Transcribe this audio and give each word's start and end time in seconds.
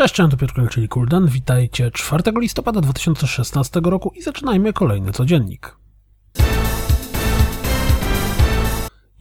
Cześć, 0.00 0.14
cześć, 0.14 0.30
to 0.30 0.36
Piotr 0.36 0.68
czyli 0.70 0.88
Kuldan. 0.88 1.26
Witajcie 1.26 1.90
4 1.90 2.22
listopada 2.40 2.80
2016 2.80 3.80
roku 3.84 4.12
i 4.16 4.22
zaczynajmy 4.22 4.72
kolejny 4.72 5.12
codziennik. 5.12 5.76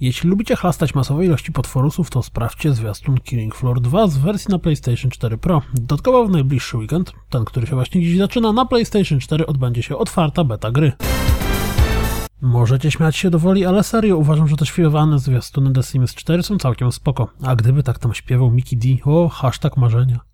Jeśli 0.00 0.30
lubicie 0.30 0.56
chlastać 0.56 0.94
masowe 0.94 1.24
ilości 1.24 1.52
potworusów, 1.52 2.10
to 2.10 2.22
sprawdźcie 2.22 2.72
zwiastun 2.72 3.20
Killing 3.20 3.54
Floor 3.54 3.80
2 3.80 4.08
z 4.08 4.16
wersji 4.16 4.52
na 4.52 4.58
PlayStation 4.58 5.10
4 5.10 5.38
Pro. 5.38 5.62
Dodatkowo 5.74 6.24
w 6.24 6.30
najbliższy 6.30 6.76
weekend, 6.76 7.12
ten, 7.30 7.44
który 7.44 7.66
się 7.66 7.74
właśnie 7.74 8.02
dziś 8.02 8.18
zaczyna, 8.18 8.52
na 8.52 8.64
PlayStation 8.64 9.20
4 9.20 9.46
odbędzie 9.46 9.82
się 9.82 9.96
otwarta 9.96 10.44
beta 10.44 10.70
gry. 10.70 10.92
Możecie 12.40 12.90
śmiać 12.90 13.16
się 13.16 13.30
do 13.30 13.38
woli, 13.38 13.66
ale 13.66 13.82
serio 13.82 14.16
uważam, 14.16 14.48
że 14.48 14.56
te 14.56 14.66
śpiewane 14.66 15.18
zwiastuny 15.18 15.72
The 15.72 15.82
Sims 15.82 16.14
4 16.14 16.42
są 16.42 16.58
całkiem 16.58 16.92
spoko. 16.92 17.28
A 17.42 17.56
gdyby 17.56 17.82
tak 17.82 17.98
tam 17.98 18.14
śpiewał 18.14 18.50
Mickey 18.50 18.78
D, 18.78 18.88
o, 19.04 19.28
hashtag 19.28 19.76
marzenia. 19.76 20.27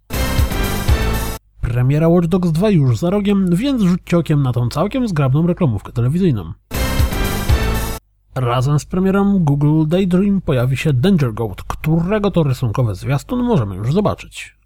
Premiera 1.65 2.09
Watch 2.09 2.29
Dogs 2.29 2.53
2 2.53 2.71
już 2.71 2.99
za 2.99 3.11
rogiem, 3.11 3.57
więc 3.57 3.83
rzućcie 3.83 4.19
okiem 4.19 4.43
na 4.43 4.53
tą 4.53 4.69
całkiem 4.69 5.09
zgrabną 5.09 5.47
reklamówkę 5.47 5.93
telewizyjną. 5.93 6.53
Razem 8.35 8.79
z 8.79 8.85
premierą 8.85 9.39
Google 9.39 9.87
Daydream 9.87 10.41
pojawi 10.41 10.77
się 10.77 10.93
Danger 10.93 11.35
Goat, 11.35 11.63
którego 11.63 12.31
to 12.31 12.43
rysunkowe 12.43 12.95
zwiastun 12.95 13.43
możemy 13.43 13.77
już 13.77 13.93
zobaczyć. 13.93 14.57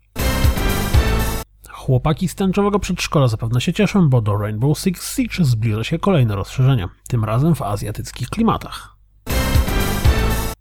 Chłopaki 1.70 2.28
z 2.28 2.34
tęczowego 2.34 2.78
przedszkola 2.78 3.28
zapewne 3.28 3.60
się 3.60 3.72
cieszą, 3.72 4.08
bo 4.08 4.20
do 4.20 4.36
Rainbow 4.38 4.78
Six 4.78 5.16
Siege 5.16 5.44
zbliża 5.44 5.84
się 5.84 5.98
kolejne 5.98 6.36
rozszerzenie, 6.36 6.88
tym 7.08 7.24
razem 7.24 7.54
w 7.54 7.62
azjatyckich 7.62 8.28
klimatach. 8.28 8.96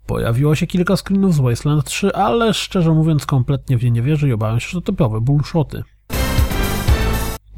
Pojawiło 0.05 0.55
się 0.55 0.67
kilka 0.67 0.95
screenów 0.97 1.33
z 1.33 1.39
Wasteland 1.39 1.85
3, 1.85 2.15
ale 2.15 2.53
szczerze 2.53 2.93
mówiąc 2.93 3.25
kompletnie 3.25 3.77
w 3.77 3.83
nie 3.83 3.91
nie 3.91 4.01
wierzę 4.01 4.27
i 4.27 4.33
obawiam 4.33 4.59
się, 4.59 4.67
że 4.69 4.81
to 4.81 4.91
typowe 4.91 5.21
bullshoty. 5.21 5.83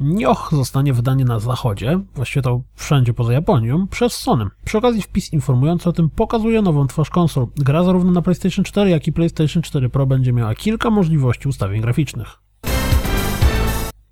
Nioh 0.00 0.48
zostanie 0.52 0.92
wydany 0.92 1.24
na 1.24 1.38
zachodzie, 1.38 2.00
właściwie 2.14 2.42
to 2.42 2.60
wszędzie 2.74 3.14
poza 3.14 3.32
Japonią, 3.32 3.86
przez 3.86 4.12
Sony. 4.12 4.46
Przy 4.64 4.78
okazji 4.78 5.02
wpis 5.02 5.32
informujący 5.32 5.88
o 5.88 5.92
tym 5.92 6.10
pokazuje 6.10 6.62
nową 6.62 6.86
twarz 6.86 7.10
konsol. 7.10 7.46
Gra 7.56 7.84
zarówno 7.84 8.12
na 8.12 8.22
PlayStation 8.22 8.64
4, 8.64 8.90
jak 8.90 9.06
i 9.06 9.12
PlayStation 9.12 9.62
4 9.62 9.88
Pro 9.88 10.06
będzie 10.06 10.32
miała 10.32 10.54
kilka 10.54 10.90
możliwości 10.90 11.48
ustawień 11.48 11.80
graficznych. 11.80 12.38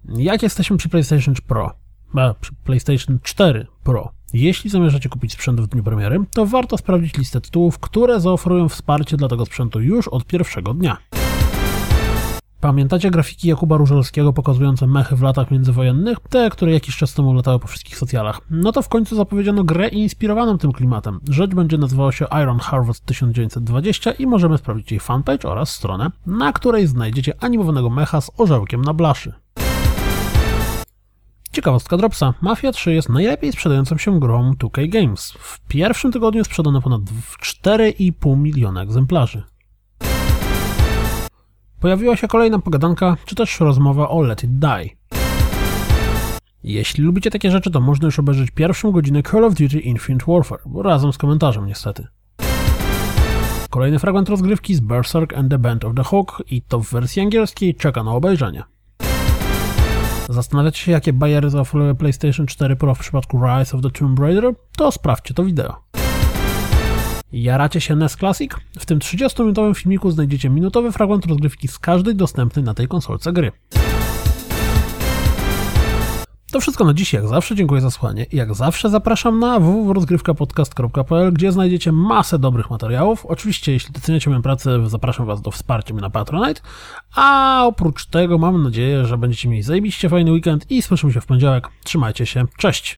Jak 0.08 0.42
jesteśmy 0.42 0.76
przy 0.76 0.88
PlayStation 0.88 1.34
Pro? 1.46 1.74
A, 2.14 2.34
przy 2.34 2.52
PlayStation 2.64 3.18
4 3.22 3.66
Pro. 3.84 4.12
Jeśli 4.32 4.70
zamierzacie 4.70 5.08
kupić 5.08 5.32
sprzęt 5.32 5.60
w 5.60 5.66
dniu 5.66 5.82
premiery, 5.82 6.24
to 6.34 6.46
warto 6.46 6.78
sprawdzić 6.78 7.18
listę 7.18 7.40
tytułów, 7.40 7.78
które 7.78 8.20
zaoferują 8.20 8.68
wsparcie 8.68 9.16
dla 9.16 9.28
tego 9.28 9.46
sprzętu 9.46 9.80
już 9.80 10.08
od 10.08 10.26
pierwszego 10.26 10.74
dnia. 10.74 10.96
Pamiętacie 12.60 13.10
grafiki 13.10 13.48
Jakuba 13.48 13.76
Różelskiego 13.76 14.32
pokazujące 14.32 14.86
mechy 14.86 15.16
w 15.16 15.22
latach 15.22 15.50
międzywojennych? 15.50 16.18
Te, 16.30 16.50
które 16.50 16.72
jakiś 16.72 16.96
czas 16.96 17.14
temu 17.14 17.34
latały 17.34 17.58
po 17.58 17.68
wszystkich 17.68 17.98
socjalach. 17.98 18.40
No 18.50 18.72
to 18.72 18.82
w 18.82 18.88
końcu 18.88 19.16
zapowiedziano 19.16 19.64
grę 19.64 19.88
inspirowaną 19.88 20.58
tym 20.58 20.72
klimatem. 20.72 21.20
Rzecz 21.28 21.54
będzie 21.54 21.78
nazywała 21.78 22.12
się 22.12 22.26
Iron 22.42 22.58
Harvest 22.58 23.06
1920 23.06 24.12
i 24.12 24.26
możemy 24.26 24.58
sprawdzić 24.58 24.90
jej 24.90 25.00
fanpage 25.00 25.48
oraz 25.48 25.70
stronę, 25.70 26.10
na 26.26 26.52
której 26.52 26.86
znajdziecie 26.86 27.32
animowanego 27.40 27.90
mecha 27.90 28.20
z 28.20 28.30
orzełkiem 28.36 28.82
na 28.82 28.94
blaszy. 28.94 29.32
Ciekawostka 31.52 31.96
Dropsa. 31.96 32.34
Mafia 32.40 32.72
3 32.72 32.94
jest 32.94 33.08
najlepiej 33.08 33.52
sprzedającą 33.52 33.98
się 33.98 34.20
grą 34.20 34.52
2K 34.52 34.88
Games. 34.88 35.32
W 35.38 35.60
pierwszym 35.68 36.12
tygodniu 36.12 36.44
sprzedano 36.44 36.80
ponad 36.80 37.00
4,5 37.42 38.36
miliona 38.36 38.82
egzemplarzy. 38.82 39.42
Pojawiła 41.80 42.16
się 42.16 42.28
kolejna 42.28 42.58
pogadanka, 42.58 43.16
czy 43.24 43.34
też 43.34 43.60
rozmowa 43.60 44.08
o 44.08 44.22
Let 44.22 44.44
It 44.44 44.58
Die. 44.58 44.88
Jeśli 46.64 47.04
lubicie 47.04 47.30
takie 47.30 47.50
rzeczy, 47.50 47.70
to 47.70 47.80
można 47.80 48.06
już 48.06 48.18
obejrzeć 48.18 48.50
pierwszą 48.50 48.90
godzinę 48.90 49.22
Call 49.22 49.44
of 49.44 49.54
Duty 49.54 49.80
Infinite 49.80 50.24
Warfare, 50.28 50.60
bo 50.66 50.82
razem 50.82 51.12
z 51.12 51.18
komentarzem 51.18 51.66
niestety. 51.66 52.06
Kolejny 53.70 53.98
fragment 53.98 54.28
rozgrywki 54.28 54.74
z 54.74 54.80
Berserk 54.80 55.34
and 55.34 55.50
the 55.50 55.58
Band 55.58 55.84
of 55.84 55.94
the 55.94 56.04
Hawk 56.04 56.42
i 56.50 56.62
to 56.62 56.80
w 56.80 56.90
wersji 56.90 57.22
angielskiej 57.22 57.74
czeka 57.74 58.04
na 58.04 58.12
obejrzenie. 58.12 58.62
Zastanawiacie 60.28 60.80
się, 60.80 60.92
jakie 60.92 61.12
bajery 61.12 61.50
zaoferuje 61.50 61.94
PlayStation 61.94 62.46
4 62.46 62.76
Pro 62.76 62.94
w 62.94 62.98
przypadku 62.98 63.40
Rise 63.44 63.76
of 63.76 63.82
the 63.82 63.90
Tomb 63.90 64.18
Raider? 64.18 64.54
To 64.76 64.92
sprawdźcie 64.92 65.34
to 65.34 65.44
wideo. 65.44 65.87
Jaracie 67.32 67.80
się 67.80 67.96
NES 67.96 68.16
Classic? 68.16 68.52
W 68.78 68.86
tym 68.86 68.98
30-minutowym 68.98 69.74
filmiku 69.74 70.10
znajdziecie 70.10 70.50
minutowy 70.50 70.92
fragment 70.92 71.26
rozgrywki 71.26 71.68
z 71.68 71.78
każdej 71.78 72.14
dostępnej 72.14 72.64
na 72.64 72.74
tej 72.74 72.88
konsolce 72.88 73.32
gry. 73.32 73.52
To 76.52 76.60
wszystko 76.60 76.84
na 76.84 76.94
dziś, 76.94 77.12
jak 77.12 77.28
zawsze 77.28 77.54
dziękuję 77.54 77.80
za 77.80 77.90
słuchanie 77.90 78.26
jak 78.32 78.54
zawsze 78.54 78.90
zapraszam 78.90 79.38
na 79.38 79.60
www.rozgrywkapodcast.pl, 79.60 81.32
gdzie 81.32 81.52
znajdziecie 81.52 81.92
masę 81.92 82.38
dobrych 82.38 82.70
materiałów. 82.70 83.26
Oczywiście, 83.26 83.72
jeśli 83.72 83.92
doceniacie 83.92 84.30
moją 84.30 84.42
pracę, 84.42 84.88
zapraszam 84.88 85.26
Was 85.26 85.42
do 85.42 85.50
wsparcia 85.50 85.94
mnie 85.94 86.02
na 86.02 86.10
Patronite, 86.10 86.60
a 87.14 87.62
oprócz 87.66 88.06
tego 88.06 88.38
mam 88.38 88.62
nadzieję, 88.62 89.06
że 89.06 89.18
będziecie 89.18 89.48
mieli 89.48 89.62
zajebiście 89.62 90.08
fajny 90.08 90.32
weekend 90.32 90.70
i 90.70 90.82
słyszymy 90.82 91.12
się 91.12 91.20
w 91.20 91.26
poniedziałek. 91.26 91.68
Trzymajcie 91.84 92.26
się, 92.26 92.44
cześć! 92.56 92.96